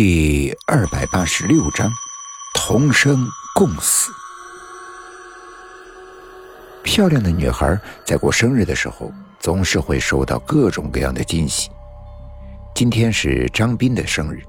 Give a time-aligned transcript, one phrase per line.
[0.00, 1.92] 第二百八十六章，
[2.54, 4.12] 同生共死。
[6.84, 11.68] 漂亮的女孩在过生日的时候，总是会收到各种各样的惊喜。
[12.76, 14.40] 今天是张斌的生日，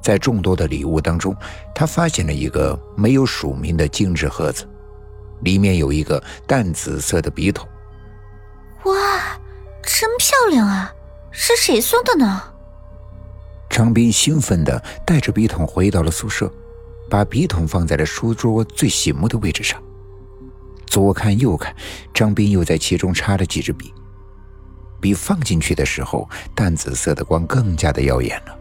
[0.00, 1.36] 在众多的礼物当中，
[1.74, 4.68] 他发现了一个没有署名的精致盒子，
[5.40, 7.68] 里面有一个淡紫色的笔筒。
[8.84, 8.94] 哇，
[9.82, 10.94] 真漂亮啊！
[11.32, 12.52] 是谁送的呢？
[13.76, 16.50] 张斌兴奋地带着笔筒回到了宿舍，
[17.10, 19.78] 把笔筒放在了书桌最醒目的位置上。
[20.86, 21.76] 左看右看，
[22.14, 23.92] 张斌又在其中插了几支笔。
[24.98, 28.58] 笔放进去的时候，淡紫色的光更加的耀眼了。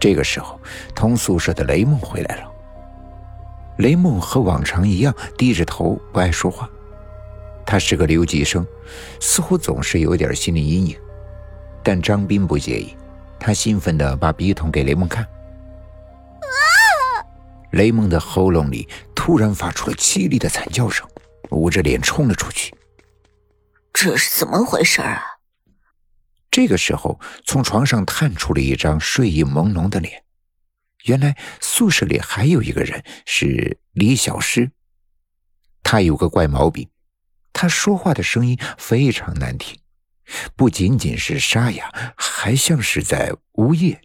[0.00, 0.58] 这个时候，
[0.94, 2.50] 同宿舍的雷梦回来了。
[3.76, 6.66] 雷梦和往常一样低着头，不爱说话。
[7.66, 8.66] 他是个留级生，
[9.20, 10.96] 似乎总是有点心理阴影，
[11.82, 12.96] 但张斌不介意。
[13.46, 15.28] 他兴奋地把笔筒给雷蒙看，
[17.72, 21.06] 雷蒙的喉咙里突然发出了凄厉的惨叫声，
[21.50, 22.74] 捂着脸冲了出去。
[23.92, 25.22] 这是怎么回事啊？
[26.50, 30.24] 这个时候，从床上探出了一张睡意朦胧的脸。
[31.04, 34.70] 原来宿舍里还有一个人是李小诗。
[35.82, 36.88] 他有个怪毛病，
[37.52, 39.78] 他说话的声音非常难听。
[40.56, 44.00] 不仅仅是沙哑，还像是在呜咽。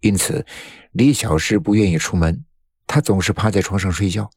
[0.00, 0.44] 因此，
[0.92, 2.44] 李小诗不愿意出门，
[2.86, 4.30] 她总是趴在床上睡觉。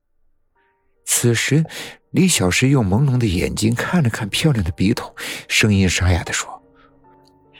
[1.06, 1.66] 此时，
[2.12, 5.14] 李小诗用朦胧的眼睛看了看漂亮的笔筒，
[5.48, 6.62] 声音沙哑的说：“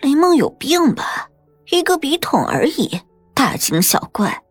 [0.02, 1.30] 雷梦有病吧？
[1.72, 3.00] 一个笔筒而已，
[3.34, 4.42] 大惊小怪。”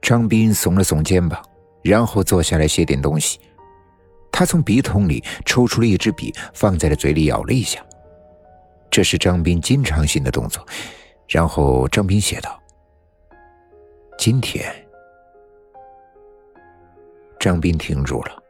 [0.00, 1.40] 张斌耸了耸肩膀，
[1.82, 3.38] 然后坐下来写点东西。
[4.32, 7.84] 他从笔筒里抽出了一支笔，放在了嘴里咬了一下。
[8.90, 10.66] 这是张斌经常性的动作。
[11.28, 12.60] 然后张斌写道
[14.18, 14.64] ：“今天。”
[17.38, 18.42] 张斌停住了。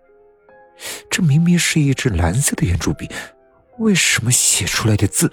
[1.11, 3.07] 这明明是一支蓝色的圆珠笔，
[3.79, 5.31] 为什么写出来的字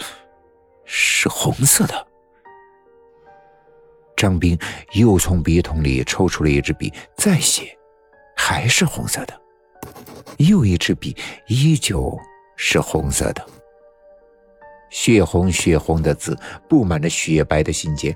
[0.83, 2.07] 是红色的？
[4.17, 4.59] 张斌
[4.93, 7.77] 又从笔筒里抽出了一支笔，再写，
[8.35, 9.41] 还是红色的。
[10.37, 11.15] 又一支笔
[11.47, 12.17] 依旧
[12.55, 13.45] 是红色的，
[14.89, 16.37] 血红血红的字
[16.67, 18.15] 布满了雪白的信笺。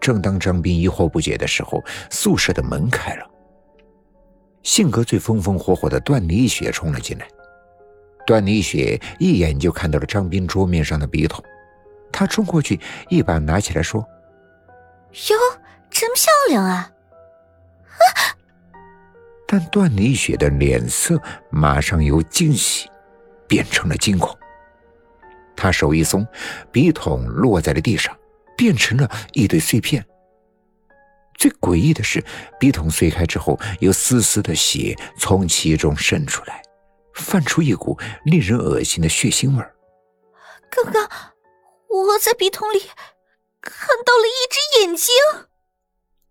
[0.00, 3.26] 正当张斌疑惑不解的时候，宿舍的门开了，
[4.62, 7.26] 性格最风风火火的段丽雪冲了进来。
[8.26, 11.42] 段丽雪一眼就看到了张斌桌面上的笔筒，
[12.12, 12.78] 她冲过去
[13.08, 14.00] 一把拿起来说
[15.30, 15.36] ：“哟，
[15.90, 16.92] 真漂亮啊！”
[18.16, 18.37] 啊。
[19.50, 21.18] 但段丽雪的脸色
[21.50, 22.86] 马上由惊喜
[23.48, 24.38] 变成了惊恐。
[25.56, 26.26] 她手一松，
[26.70, 28.14] 笔筒落在了地上，
[28.58, 30.06] 变成了一堆碎片。
[31.34, 32.22] 最诡异的是，
[32.60, 36.60] 笔筒碎开之后，有丝丝的血从其中渗出来，
[37.14, 39.74] 泛出一股令人恶心的血腥味儿。
[40.70, 41.08] 刚刚
[41.88, 42.80] 我在笔筒里
[43.62, 45.14] 看到了一只眼睛。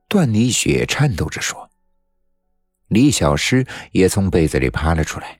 [0.07, 1.67] 段丽雪颤抖着说。
[2.87, 5.39] 李小诗也从被子里爬了出来，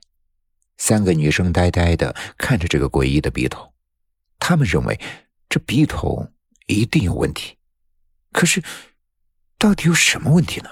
[0.76, 3.72] 三个女生呆呆的看着这个诡异的笔筒，
[4.38, 5.00] 她们认为
[5.48, 6.34] 这笔筒
[6.66, 7.56] 一定有问题，
[8.32, 8.62] 可是
[9.58, 10.68] 到底有什么问题呢？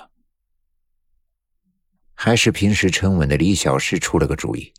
[2.15, 4.73] 还是平时沉稳的李小诗出了个主意：“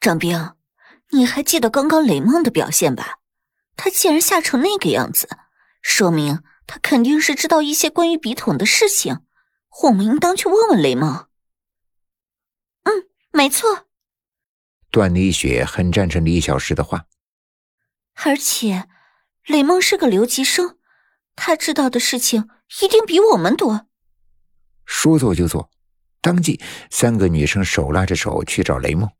[0.00, 0.54] 张兵，
[1.10, 3.18] 你还记得刚刚雷梦的表现吧？
[3.76, 5.28] 他竟然吓成那个样子，
[5.82, 9.20] 说明他肯定是知道一些关于笔筒的事情。”
[9.82, 11.26] 我们应当去问问雷梦。
[12.84, 13.86] 嗯，没错。
[14.90, 17.06] 段丽雪很赞成李小石的话。
[18.24, 18.88] 而且，
[19.46, 20.78] 雷梦是个留级生，
[21.34, 22.48] 他知道的事情
[22.80, 23.88] 一定比我们多。
[24.86, 25.70] 说做就做，
[26.20, 26.60] 当即
[26.90, 29.10] 三个女生手拉着手去找雷梦。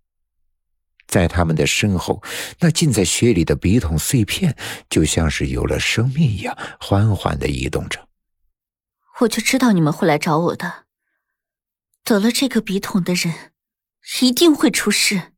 [1.06, 2.22] 在他们的身后，
[2.60, 4.56] 那浸在雪里的笔筒碎片
[4.88, 8.09] 就像是有了生命一样，缓缓的移动着。
[9.21, 10.84] 我就知道你们会来找我的。
[12.03, 13.53] 得了这个笔筒的人，
[14.21, 15.33] 一定会出事。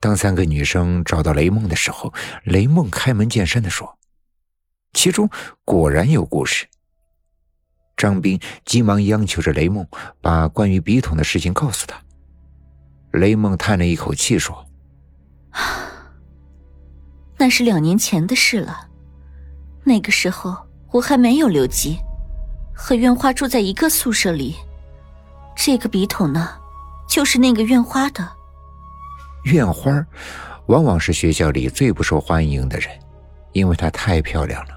[0.00, 2.12] 当三个女生找到雷梦的时候，
[2.44, 3.98] 雷梦开门见山的说
[4.92, 5.30] ：“其中
[5.64, 6.66] 果然有故事。”
[7.96, 9.86] 张斌急忙央求着雷梦
[10.20, 12.02] 把关于笔筒的事情告诉他。
[13.12, 14.66] 雷梦叹了一口气说
[17.38, 18.88] ：“那是两年前的事了，
[19.84, 20.56] 那个时候
[20.90, 21.96] 我还没有留级。”
[22.74, 24.56] 和院花住在一个宿舍里，
[25.56, 26.48] 这个笔筒呢，
[27.08, 28.28] 就是那个院花的。
[29.44, 30.04] 院花，
[30.66, 32.88] 往往是学校里最不受欢迎的人，
[33.52, 34.70] 因为她太漂亮了，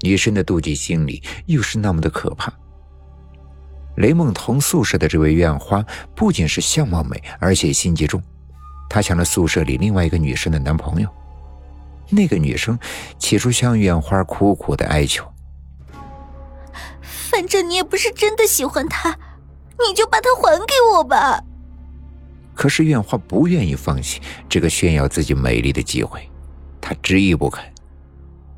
[0.00, 2.52] 女生的妒忌心理又是那么的可怕。
[3.96, 5.84] 雷梦同宿舍的这位院花
[6.14, 8.22] 不仅是相貌美，而且心机重，
[8.88, 11.08] 她抢了宿舍里另外一个女生的男朋友。
[12.10, 12.78] 那个女生
[13.18, 15.24] 起初向院花苦苦的哀求
[17.38, 19.16] ：“反正你也不是真的喜欢他，
[19.88, 21.40] 你就把他还给我吧。”
[22.52, 26.28] 可是院花不愿意放弃这个炫耀自己美丽的机会，
[26.80, 27.64] 她执意不肯。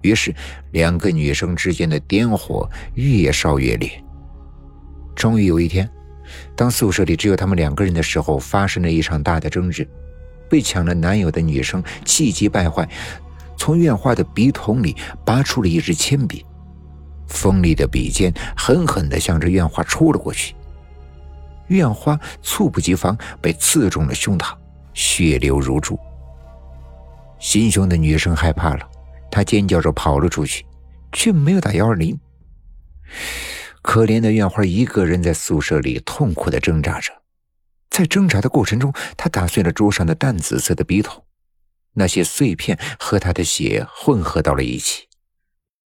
[0.01, 0.35] 于是，
[0.73, 4.03] 两个女生之间的颠火越烧越烈。
[5.15, 5.87] 终于有一天，
[6.57, 9.87] 当宿舍里只有他们两个人的时候，发生了一场大的争执。
[10.49, 12.89] 被抢了男友的女生气急败坏，
[13.59, 16.47] 从院花的笔筒里拔出了一支铅笔，
[17.31, 20.55] 锋利的笔尖狠狠地向着院花戳了过去。
[21.69, 24.55] 院花猝不及防，被刺中了胸膛，
[24.93, 25.99] 血流如注。
[27.39, 28.87] 心胸的女生害怕了，
[29.31, 30.67] 她尖叫着跑了出去，
[31.13, 32.19] 却没有打幺二零。
[33.83, 37.13] 可怜的院花一个人在宿舍里痛苦的挣扎着，
[37.89, 41.25] 在挣扎的过程中，她打碎了桌上的淡紫色的笔筒，
[41.95, 45.09] 那些碎片和她的血混合到了一起。